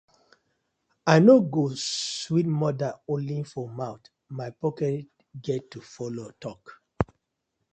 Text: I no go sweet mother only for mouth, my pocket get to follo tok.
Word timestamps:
I 1.13 1.15
no 1.25 1.35
go 1.53 1.63
sweet 1.75 2.47
mother 2.47 2.91
only 3.07 3.43
for 3.43 3.69
mouth, 3.69 4.01
my 4.29 4.49
pocket 4.49 5.05
get 5.45 5.69
to 5.69 5.79
follo 5.79 6.25
tok. 6.39 6.61